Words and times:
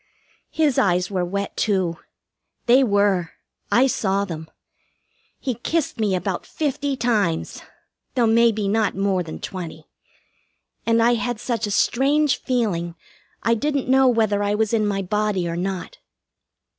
His 0.49 0.79
eyes 0.79 1.11
were 1.11 1.23
wet, 1.23 1.55
too. 1.55 1.99
They 2.65 2.83
were. 2.83 3.33
I 3.71 3.85
saw 3.85 4.25
them. 4.25 4.49
He 5.37 5.53
kissed 5.53 5.99
me 5.99 6.15
about 6.15 6.43
fifty 6.43 6.97
times 6.97 7.61
though 8.15 8.25
maybe 8.25 8.67
not 8.67 8.95
more 8.95 9.21
than 9.21 9.37
twenty 9.39 9.85
and 10.87 11.03
I 11.03 11.13
had 11.13 11.39
such 11.39 11.67
a 11.67 11.69
strange 11.69 12.37
feeling 12.37 12.95
I 13.43 13.53
didn't 13.53 13.89
know 13.89 14.07
whether 14.07 14.41
I 14.41 14.55
was 14.55 14.73
in 14.73 14.87
my 14.87 15.03
body 15.03 15.47
or 15.47 15.55
not. 15.55 15.99